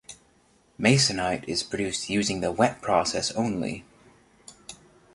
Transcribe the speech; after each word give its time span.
Masonite 0.79 1.43
is 1.47 1.61
produced 1.61 2.09
using 2.09 2.41
the 2.41 2.51
wet 2.51 2.81
process 2.81 3.29
only. 3.33 3.83